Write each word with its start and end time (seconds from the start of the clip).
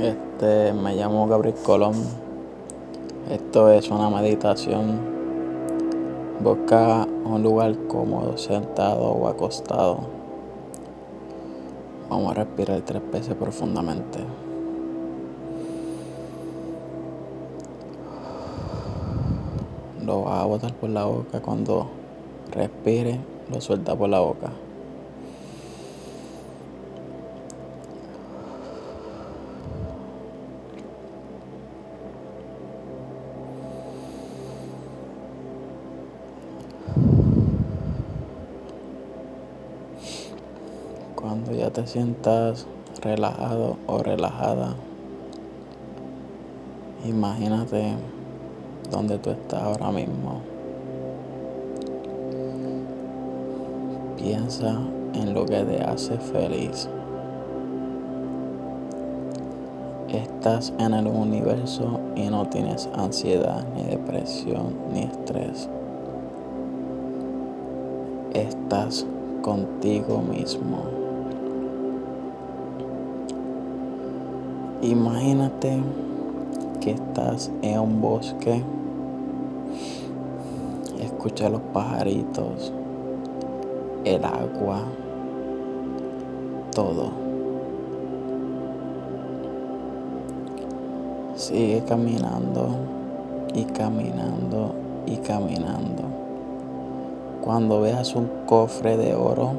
Este, 0.00 0.74
me 0.74 0.94
llamo 0.94 1.26
Gabriel 1.26 1.56
Colón. 1.64 1.94
Esto 3.30 3.70
es 3.70 3.90
una 3.90 4.10
meditación. 4.10 4.98
Busca 6.40 7.06
un 7.24 7.42
lugar 7.42 7.74
cómodo, 7.88 8.36
sentado 8.36 9.04
o 9.04 9.26
acostado. 9.26 10.00
Vamos 12.10 12.30
a 12.30 12.34
respirar 12.34 12.82
tres 12.82 13.00
veces 13.10 13.34
profundamente. 13.36 14.18
Lo 20.04 20.24
vas 20.24 20.42
a 20.42 20.44
botar 20.44 20.74
por 20.74 20.90
la 20.90 21.06
boca 21.06 21.40
cuando 21.40 21.86
respire, 22.52 23.18
lo 23.50 23.62
suelta 23.62 23.96
por 23.96 24.10
la 24.10 24.20
boca. 24.20 24.50
Cuando 41.26 41.50
ya 41.50 41.70
te 41.70 41.84
sientas 41.88 42.68
relajado 43.02 43.78
o 43.88 43.98
relajada, 43.98 44.76
imagínate 47.04 47.96
donde 48.92 49.18
tú 49.18 49.30
estás 49.30 49.60
ahora 49.60 49.90
mismo. 49.90 50.40
Piensa 54.16 54.78
en 55.14 55.34
lo 55.34 55.44
que 55.46 55.64
te 55.64 55.82
hace 55.82 56.16
feliz. 56.16 56.88
Estás 60.08 60.72
en 60.78 60.94
el 60.94 61.08
universo 61.08 61.98
y 62.14 62.28
no 62.28 62.46
tienes 62.46 62.88
ansiedad, 62.94 63.64
ni 63.74 63.82
depresión, 63.82 64.76
ni 64.92 65.02
estrés. 65.02 65.68
Estás 68.32 69.04
contigo 69.42 70.22
mismo. 70.22 71.05
Imagínate 74.82 75.78
que 76.80 76.90
estás 76.90 77.50
en 77.62 77.80
un 77.80 78.02
bosque, 78.02 78.62
escucha 81.00 81.48
los 81.48 81.62
pajaritos, 81.72 82.72
el 84.04 84.22
agua, 84.22 84.82
todo. 86.74 87.10
Sigue 91.36 91.82
caminando 91.88 92.68
y 93.54 93.64
caminando 93.64 94.74
y 95.06 95.16
caminando. 95.16 96.02
Cuando 97.42 97.80
veas 97.80 98.14
un 98.14 98.28
cofre 98.44 98.98
de 98.98 99.14
oro, 99.14 99.52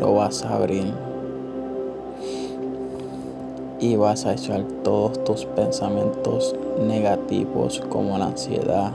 lo 0.00 0.14
vas 0.14 0.44
a 0.44 0.56
abrir 0.56 1.13
y 3.80 3.96
vas 3.96 4.24
a 4.26 4.32
echar 4.32 4.62
todos 4.82 5.22
tus 5.24 5.44
pensamientos 5.46 6.54
negativos 6.86 7.82
como 7.88 8.18
la 8.18 8.26
ansiedad 8.26 8.92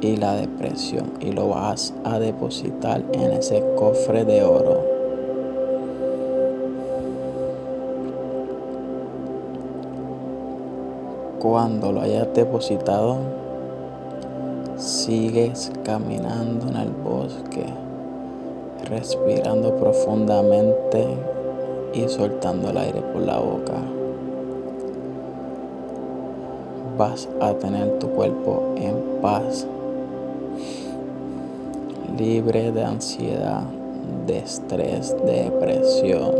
y 0.00 0.16
la 0.16 0.34
depresión 0.34 1.12
y 1.20 1.32
lo 1.32 1.48
vas 1.48 1.92
a 2.04 2.18
depositar 2.18 3.02
en 3.12 3.32
ese 3.32 3.62
cofre 3.76 4.24
de 4.24 4.42
oro. 4.44 4.98
Cuando 11.40 11.92
lo 11.92 12.00
hayas 12.00 12.28
depositado, 12.34 13.18
sigues 14.76 15.70
caminando 15.84 16.68
en 16.68 16.76
el 16.76 16.90
bosque, 16.90 17.64
respirando 18.88 19.74
profundamente 19.76 21.06
y 21.94 22.08
soltando 22.08 22.70
el 22.70 22.76
aire 22.76 23.00
por 23.00 23.22
la 23.22 23.38
boca 23.38 23.97
vas 26.98 27.28
a 27.40 27.54
tener 27.54 28.00
tu 28.00 28.08
cuerpo 28.08 28.74
en 28.76 29.22
paz, 29.22 29.64
libre 32.18 32.72
de 32.72 32.84
ansiedad, 32.84 33.62
de 34.26 34.38
estrés, 34.38 35.16
de 35.24 35.44
depresión. 35.44 36.32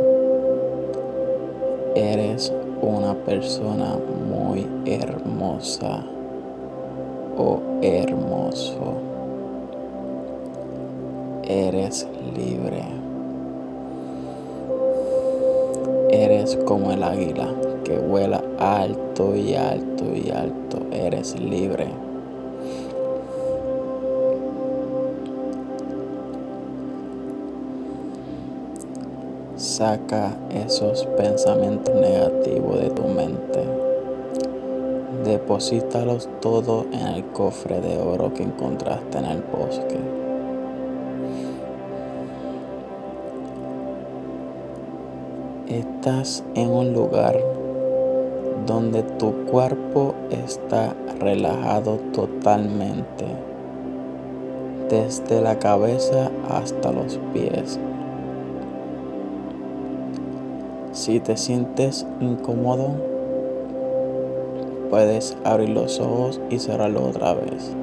Eres 1.95 2.53
una 2.83 3.15
persona 3.15 3.97
muy 4.29 4.67
hermosa 4.85 6.05
o 7.37 7.61
hermoso. 7.81 8.95
Eres 11.45 12.07
libre. 12.37 12.83
Eres 16.11 16.57
como 16.67 16.91
el 16.91 17.03
águila 17.05 17.49
que 17.89 17.97
vuela 17.97 18.45
alto 18.59 19.35
y 19.35 19.55
alto 19.55 20.05
y 20.15 20.31
alto. 20.31 20.79
Eres 20.93 21.41
libre. 21.41 21.87
Saca 29.57 30.37
esos 30.51 31.07
pensamientos 31.17 31.95
negativos 31.95 32.79
de 32.79 32.91
tu 32.91 33.05
mente. 33.05 33.65
Deposítalos 35.25 36.29
todos 36.43 36.85
en 36.93 37.07
el 37.07 37.25
cofre 37.25 37.81
de 37.81 37.97
oro 37.99 38.35
que 38.35 38.43
encontraste 38.43 39.19
en 39.19 39.25
el 39.25 39.43
bosque. 39.43 39.99
Estás 45.69 46.45
en 46.55 46.71
un 46.71 46.93
lugar 46.93 47.58
donde 48.69 49.03
tu 49.03 49.33
cuerpo 49.47 50.15
está 50.31 50.95
relajado 51.19 51.97
totalmente, 52.13 53.25
desde 54.91 55.41
la 55.41 55.59
cabeza 55.59 56.31
hasta 56.51 56.93
los 56.93 57.19
pies. 57.33 57.81
Si 60.93 61.19
te 61.19 61.39
sientes 61.39 62.07
incómodo, 62.21 62.91
puedes 64.91 65.37
abrir 65.45 65.71
los 65.71 65.99
ojos 65.99 66.39
y 66.51 66.59
cerrarlos 66.59 67.17
otra 67.17 67.35
vez. 67.35 67.75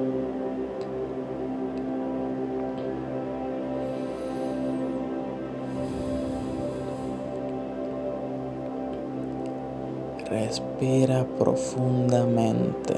Respira 10.78 11.24
profundamente. 11.38 12.94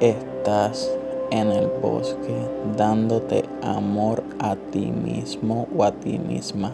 Estás 0.00 0.90
en 1.30 1.52
el 1.52 1.68
bosque 1.68 2.34
dándote 2.76 3.44
amor 3.62 4.24
a 4.40 4.56
ti 4.56 4.86
mismo 4.90 5.68
o 5.76 5.84
a 5.84 5.92
ti 5.92 6.18
misma. 6.18 6.72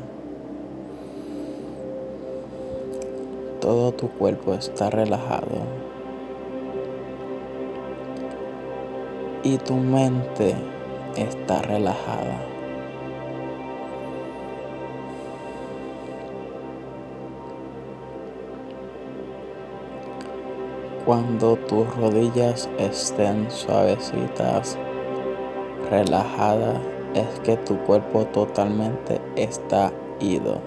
Todo 3.60 3.92
tu 3.92 4.08
cuerpo 4.08 4.54
está 4.54 4.88
relajado. 4.88 5.58
Y 9.42 9.58
tu 9.58 9.74
mente 9.74 10.54
está 11.16 11.60
relajada. 11.60 12.55
Cuando 21.06 21.54
tus 21.54 21.86
rodillas 21.94 22.68
estén 22.78 23.48
suavecitas, 23.48 24.76
relajadas, 25.88 26.80
es 27.14 27.40
que 27.44 27.56
tu 27.58 27.78
cuerpo 27.84 28.24
totalmente 28.24 29.20
está 29.36 29.92
ido. 30.18 30.60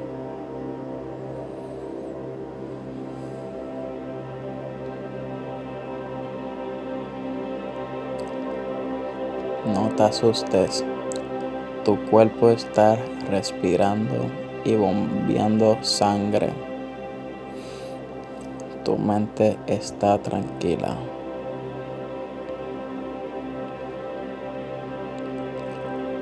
No 9.66 9.90
te 9.98 10.04
asustes, 10.04 10.86
tu 11.84 11.98
cuerpo 12.06 12.50
está 12.52 12.98
respirando 13.30 14.32
y 14.64 14.76
bombeando 14.76 15.78
sangre 15.82 16.69
tu 18.90 18.98
mente 18.98 19.56
está 19.68 20.18
tranquila. 20.18 20.98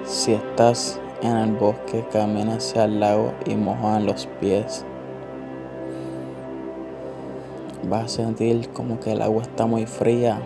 Si 0.03 0.33
estás 0.33 0.99
en 1.21 1.37
el 1.37 1.53
bosque, 1.53 2.05
camina 2.11 2.55
hacia 2.55 2.83
el 2.83 2.99
lago 2.99 3.31
y 3.45 3.55
mojan 3.55 4.05
los 4.05 4.27
pies. 4.41 4.85
Vas 7.83 8.03
a 8.03 8.07
sentir 8.09 8.67
como 8.73 8.99
que 8.99 9.13
el 9.13 9.21
agua 9.21 9.43
está 9.43 9.65
muy 9.65 9.85
fría. 9.85 10.41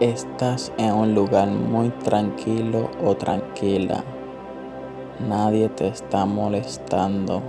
Estás 0.00 0.72
en 0.78 0.94
un 0.94 1.14
lugar 1.14 1.48
muy 1.48 1.90
tranquilo 1.90 2.88
o 3.04 3.14
tranquila. 3.14 4.02
Nadie 5.28 5.68
te 5.68 5.88
está 5.88 6.24
molestando. 6.24 7.42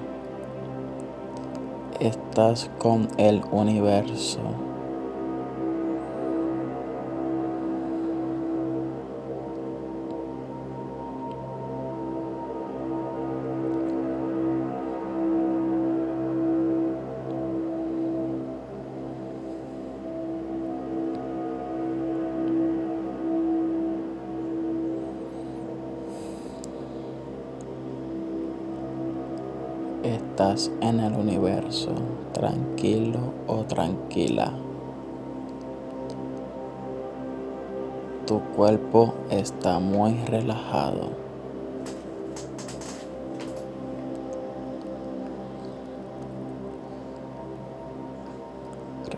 Estás 2.01 2.69
con 2.77 3.07
el 3.15 3.41
universo. 3.53 4.70
Estás 30.41 30.71
en 30.81 30.99
el 30.99 31.13
universo, 31.13 31.91
tranquilo 32.33 33.19
o 33.45 33.57
tranquila. 33.63 34.51
Tu 38.25 38.39
cuerpo 38.55 39.13
está 39.29 39.77
muy 39.77 40.13
relajado. 40.25 41.09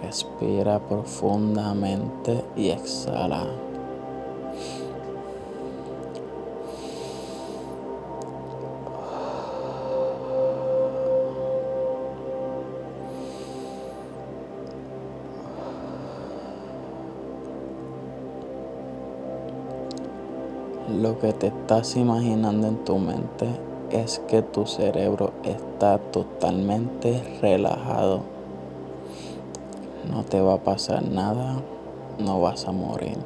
Respira 0.04 0.80
profundamente 0.80 2.44
y 2.58 2.70
exhala. 2.72 3.46
Lo 21.02 21.18
que 21.18 21.34
te 21.34 21.48
estás 21.48 21.96
imaginando 21.96 22.68
en 22.68 22.86
tu 22.86 23.00
mente 23.00 23.48
es 23.90 24.20
que 24.28 24.44
tu 24.44 24.68
cerebro 24.68 25.32
está 25.44 25.98
totalmente 25.98 27.24
relajado. 27.42 28.22
No 30.08 30.24
te 30.24 30.40
va 30.40 30.54
a 30.54 30.64
pasar 30.64 31.04
nada, 31.04 31.64
no 32.20 32.40
vas 32.40 32.68
a 32.68 32.72
morir. 32.72 33.18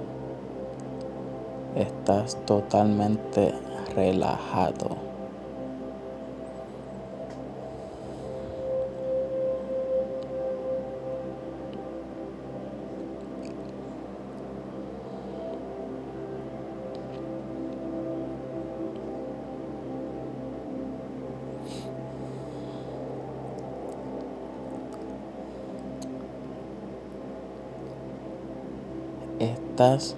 Estás 1.76 2.38
totalmente 2.46 3.54
relajado. 3.94 5.07
Estás 29.78 30.16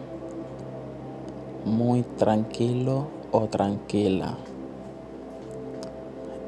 muy 1.65 2.03
tranquilo 2.03 3.07
o 3.33 3.47
tranquila. 3.47 4.37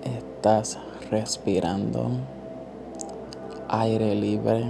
Estás 0.05 0.79
respirando 1.09 2.09
aire 3.67 4.15
libre. 4.15 4.63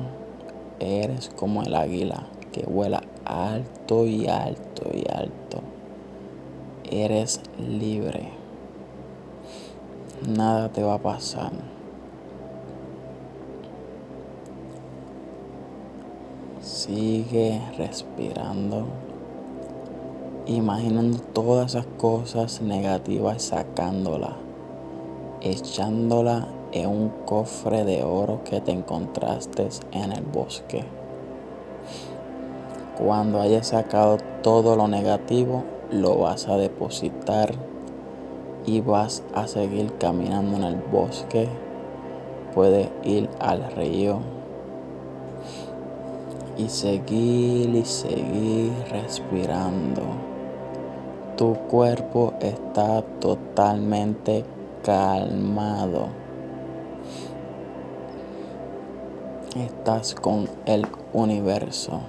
Eres 0.79 1.29
como 1.35 1.61
el 1.61 1.75
águila 1.75 2.23
que 2.51 2.65
vuela 2.65 3.03
alto 3.25 4.07
y 4.07 4.27
alto 4.27 4.89
y 4.91 5.03
alto. 5.13 5.61
Eres 6.89 7.41
libre. 7.59 8.31
Nada 10.27 10.69
te 10.69 10.81
va 10.81 10.95
a 10.95 10.99
pasar. 11.03 11.51
Sigue 16.93 17.61
respirando, 17.77 18.85
imaginando 20.45 21.19
todas 21.19 21.73
esas 21.73 21.85
cosas 21.97 22.61
negativas, 22.61 23.43
sacándolas, 23.43 24.33
echándolas 25.39 26.47
en 26.73 26.89
un 26.89 27.09
cofre 27.25 27.85
de 27.85 28.03
oro 28.03 28.43
que 28.43 28.59
te 28.59 28.73
encontraste 28.73 29.69
en 29.93 30.11
el 30.11 30.23
bosque. 30.23 30.83
Cuando 32.97 33.39
hayas 33.39 33.67
sacado 33.67 34.17
todo 34.43 34.75
lo 34.75 34.89
negativo, 34.89 35.63
lo 35.91 36.17
vas 36.17 36.49
a 36.49 36.57
depositar 36.57 37.53
y 38.65 38.81
vas 38.81 39.23
a 39.33 39.47
seguir 39.47 39.93
caminando 39.97 40.57
en 40.57 40.63
el 40.63 40.75
bosque. 40.75 41.47
Puedes 42.53 42.89
ir 43.05 43.29
al 43.39 43.71
río 43.77 44.40
y 46.63 46.69
seguir 46.69 47.75
y 47.75 47.85
seguir 47.85 48.71
respirando. 48.91 50.03
Tu 51.37 51.53
cuerpo 51.67 52.33
está 52.39 53.01
totalmente 53.19 54.45
calmado. 54.83 56.09
Estás 59.55 60.13
con 60.15 60.49
el 60.65 60.85
universo. 61.13 62.01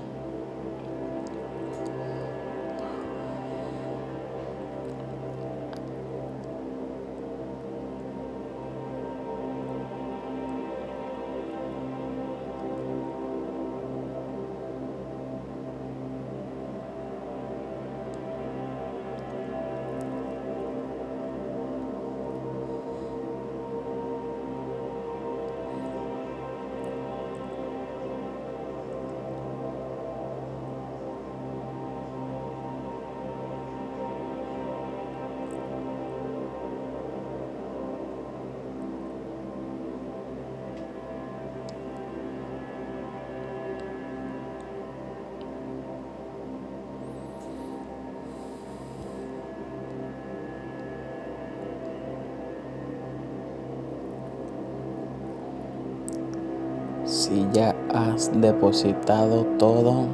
Si 57.33 57.49
ya 57.55 57.75
has 57.95 58.31
depositado 58.43 59.47
todo, 59.59 60.05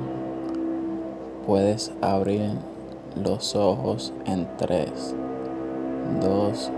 puedes 1.48 1.90
abrir 2.00 2.52
los 3.20 3.56
ojos 3.56 4.12
en 4.24 4.46
3, 4.56 5.16
2, 6.22 6.70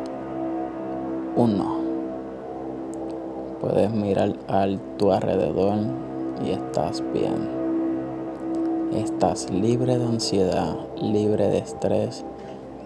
1. 1.37 1.76
Puedes 3.61 3.90
mirar 3.90 4.32
a 4.49 4.66
tu 4.97 5.12
alrededor 5.12 5.76
y 6.42 6.52
estás 6.52 7.02
bien. 7.12 7.50
Estás 8.94 9.50
libre 9.50 9.99
de 9.99 10.06
ansiedad, 10.06 10.75
libre 11.02 11.49
de 11.49 11.59
estrés 11.59 12.25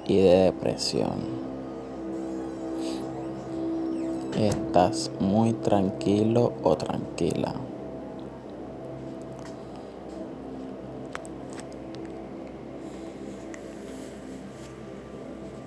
y 0.09 0.17
de 0.17 0.37
depresión. 0.47 1.54
Estás 4.37 5.13
muy 5.21 5.53
tranquilo 5.53 6.55
o 6.65 6.77
tranquila. 6.77 7.55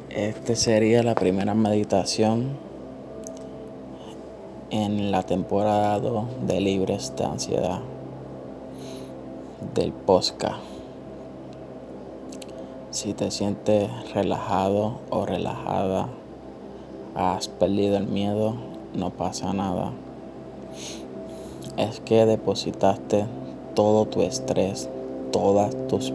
Esta 0.09 0.53
sería 0.57 1.01
la 1.01 1.15
primera 1.15 1.53
meditación 1.53 2.57
en 4.69 5.11
la 5.11 5.23
temporada 5.23 5.97
2 6.01 6.25
de 6.47 6.59
Libres 6.59 7.13
de 7.15 7.23
Ansiedad 7.23 7.79
del 9.73 9.93
Posca. 9.93 10.57
Si 12.91 13.13
te 13.13 13.31
sientes 13.31 13.89
relajado 14.13 14.99
o 15.09 15.25
relajada, 15.25 16.09
has 17.17 17.47
perdido 17.47 17.97
el 17.97 18.07
miedo, 18.07 18.53
no 18.93 19.09
pasa 19.09 19.51
nada. 19.51 19.91
Es 21.75 21.99
que 21.99 22.25
depositaste 22.25 23.25
todo 23.73 24.05
tu 24.05 24.21
estrés, 24.21 24.89
todas 25.31 25.75
tus, 25.87 26.13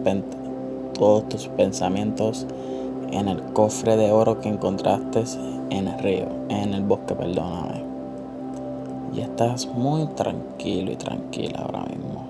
todos 0.94 1.28
tus 1.28 1.48
pensamientos 1.48 2.46
en 3.10 3.28
el 3.28 3.42
cofre 3.52 3.96
de 3.96 4.12
oro 4.12 4.40
que 4.40 4.48
encontraste 4.48 5.24
en 5.70 5.88
el 5.88 5.98
río, 5.98 6.28
en 6.48 6.72
el 6.72 6.82
bosque, 6.84 7.14
perdóname. 7.14 7.82
Y 9.14 9.20
estás 9.20 9.66
muy 9.66 10.06
tranquilo 10.06 10.92
y 10.92 10.96
tranquila 10.96 11.60
ahora 11.64 11.84
mismo. 11.84 12.26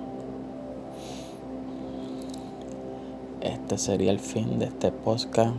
Este 3.42 3.76
sería 3.76 4.10
el 4.10 4.18
fin 4.18 4.58
de 4.58 4.66
este 4.66 4.90
podcast. 4.92 5.54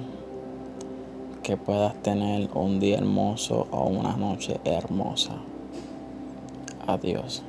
Que 1.44 1.58
puedas 1.58 1.94
tener 2.02 2.50
un 2.54 2.80
día 2.80 2.98
hermoso 2.98 3.68
o 3.70 3.84
una 3.88 4.16
noche 4.16 4.62
hermosa. 4.64 5.34
Adiós. 6.88 7.44